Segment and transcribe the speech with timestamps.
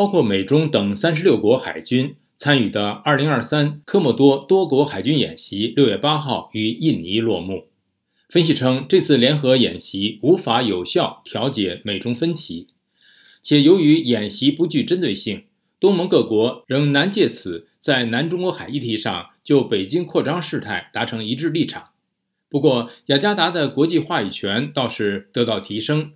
[0.00, 7.66] 包括美中等三十六国海军参与的2023科莫多多国海军演习，六月八号于印尼落幕。
[8.30, 12.68] 分析称，这次联合演习无法有效调解美中分歧，
[13.42, 15.42] 且由于演习不具针对性，
[15.80, 21.90] 东盟各国仍难借此在南中国海议题上就北京扩张事态达成一致立场。
[22.48, 26.12] 不过，雅加达的国际话语权倒是得到提升。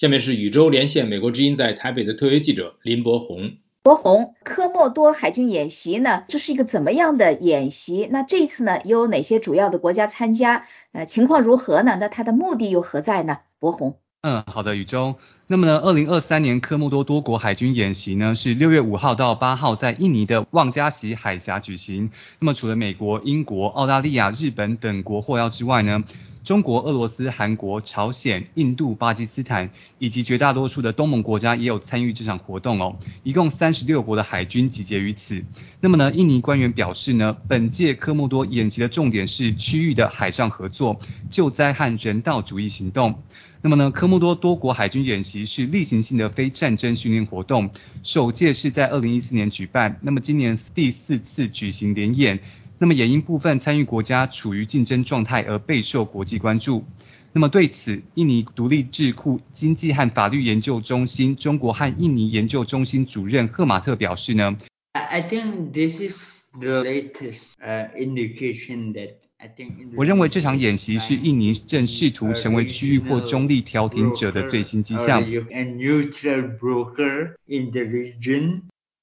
[0.00, 3.58] 下面是宇宙连线美国之音在台北的特约记者林博宏。
[3.82, 8.08] 博宏，科莫多海军演习呢，这是一个怎么样的演习？
[8.10, 10.64] 那这次呢，有哪些主要的国家参加？
[10.92, 11.98] 呃，情况如何呢？
[12.00, 13.40] 那它的目的又何在呢？
[13.58, 13.98] 博宏。
[14.22, 15.16] 嗯，好的，宇宙。
[15.46, 22.10] 那么呢，二零二三年科莫多多国海军演习呢，是六月五号到八号在印尼的旺加锡海峡举行。
[22.40, 26.04] 那么除了美国、英国、澳大利亚、日本等国获邀之外呢？
[26.42, 32.96] 中国、俄罗斯、韩国、朝鲜、印度、巴基斯坦以及绝大多数的东盟国家也有参与这场活动哦。
[33.22, 35.44] 一共三十六国的海军集结于此。
[35.80, 43.22] 那么呢，印尼官员表示呢，本届科莫多演习的重点是区域的海上合作、救灾和人道主义行动。
[43.62, 47.70] 那么呢，科莫多多国海军演习是例行性的非战争训练活动，
[48.02, 52.40] 首届是在二零一四年举办，那么今年第四次举行联演。
[52.82, 56.84] 那么也因部分参与国家处于竞争状态而备受国际关注。
[57.32, 64.56] 那么对此，印尼独立智库经济和法律研究中心中国和印尼研究中心主任赫马特表示呢
[64.92, 67.54] ，I think this is the latest
[67.96, 75.24] indication that I think 我认为这场演习是印尼正试图成为区域或中立调停者的最新迹象。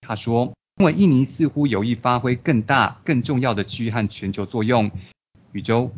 [0.00, 0.52] 他说。
[0.78, 4.90] 因为印尼似乎有意发挥更大、更重要的区域和全球作用。
[5.52, 5.94] 宇宙，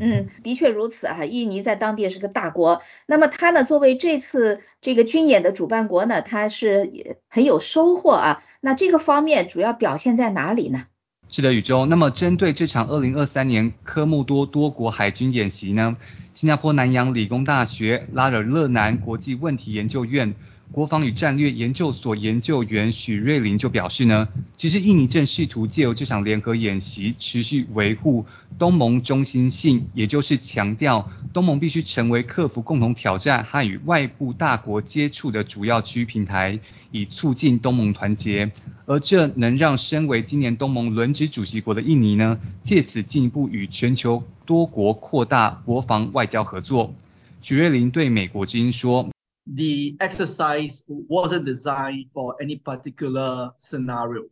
[0.00, 1.24] 嗯，的确如此啊。
[1.24, 8.42] 印尼在当地是个大国，那么它呢，作为这次这个军演的主办国呢，它是很有收获啊。
[8.60, 10.86] 那这个方面主要表现在哪里呢？
[11.28, 11.86] 是的，宇宙。
[11.86, 15.96] 那么针对这场二零二三年科莫多多国海军演习呢，
[16.34, 20.34] 新加坡南洋理工大学拉尔勒南国际问题研究院。
[20.72, 28.24] 国防与战略研究所研究员许瑞林就表示呢，其实印尼正试图借由这场联合演习，持续维护
[28.58, 36.58] 东盟中心性，也就是强调东盟必须成为克服共同挑战和与外部大国接触的主要区域平台，
[36.90, 38.50] 以促进东盟团结。
[38.86, 46.94] 而这能让身为今年东盟轮值主席国的印尼呢，借此进一步与全球多国扩大国防外交合作。
[47.42, 49.10] 许瑞林对美国之音说。
[49.46, 54.28] The exercise wasn't designed for any particular scenario.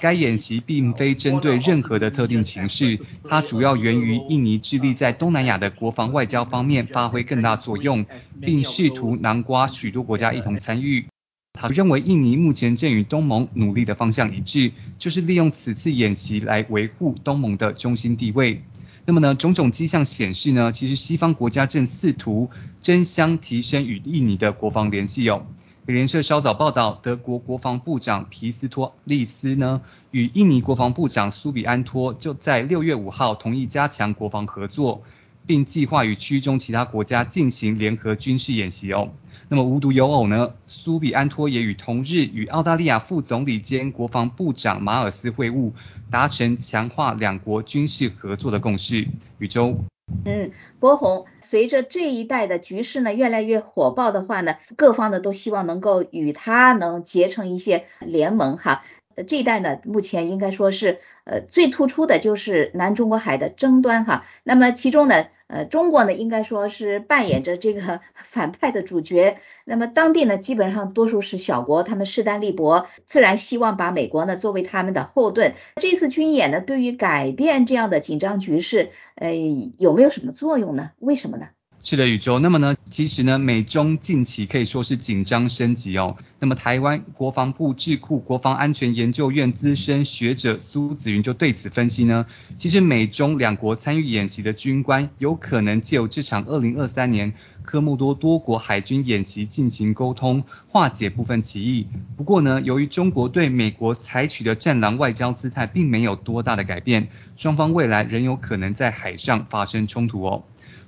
[0.00, 8.06] 该演习并非针对任何的特定情势，它主要源于印尼致力在东南亚的国防外交方面发挥更大作用，
[8.40, 11.04] 并试图囊括许多国家一同参与。
[11.52, 18.62] 他认为印尼目前正与东盟努力的方向一致，就是利用此次演习来维护东盟的中心地位。
[19.06, 22.48] 那么呢，种种迹象显示呢，其实西方国家正试图
[22.80, 25.44] 争相提升与印尼的国防联系哦。
[25.84, 35.02] 美联社稍早报道，德国国防部长皮斯托利斯呢，与印尼国防部长苏比安托就在六月五号同意加强国防合作。
[35.46, 39.10] 并计划与区中其他国家进行联合军事演习哦。
[39.48, 45.72] 那么无独有偶呢，苏比安托也与同日与澳大利亚副总理兼国防部长马尔斯会晤，
[46.10, 49.06] 达成强化两国军事合作的共识。
[49.38, 49.76] 宇宙，
[50.24, 50.50] 嗯，
[50.80, 58.82] 博宏，随着这一带的局势呢越来越火爆的话呢，各方呢都希望能够与他能结成一些联盟哈。
[59.26, 64.24] 这一带呢，目前应该说是呃最突出的就是南中国海的争端哈。
[64.42, 69.38] 那么其中呢，呃中国呢应该说是扮演着这个 反派的主角。
[69.64, 75.54] 那么当地呢基本上多数是小国，他们势单力薄，自然希望把美国呢作为他们的后盾。
[75.76, 79.34] 这次军演呢对于改变这样的紧张局势，呃
[79.78, 80.90] 有没有什么作用呢？
[80.98, 81.48] 为什么呢？
[81.86, 82.38] 是的，宇宙。
[82.38, 86.16] 那么呢，其实呢，美中近期可以说是紧张升级哦。
[86.40, 92.24] 那么台湾国防部智库国防安全研究院资深学者苏子云就对此分析呢，
[92.56, 101.86] 其实美中两国参与演习的军官有可能借由这场二零二三年科莫多多国海军演习进行沟通，化解部分歧义。
[102.16, 110.44] 不过呢，由于中国对美国采取的战狼外交姿态并没有多大的改变，双方未来仍有可能在海上发生冲突哦。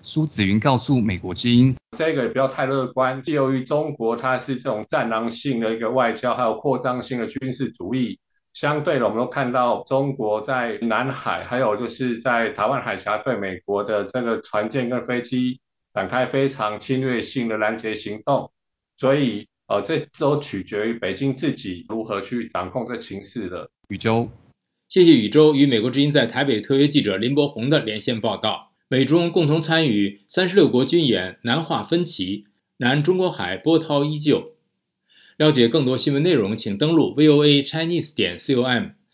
[0.06, 3.20] 苏子云告诉美国之音，这个也不要太乐观。
[3.26, 8.20] 由于中国它是这种战狼性的一个外交，还有扩张性的军事主义，
[8.53, 15.58] 相对的，我们都看到中国在南海，还有就是在台湾海峡对美国的这个船舰跟飞机
[15.93, 18.52] 展开非常侵略性的拦截行动。
[18.97, 23.69] 所以呃，这都取决于北京自己如何去掌控这情势的。
[23.88, 24.29] 宇宙，
[24.88, 28.70] 谢谢宇宙与美国之音在台北特约记者林柏宏的连线报道。
[28.88, 32.44] 美中共同参与三十六国军演，南化分歧，
[32.77, 34.53] 南中国海波涛依旧。
[35.37, 38.97] 了解更多新闻内容，请登录 VOA Chinese 点 com。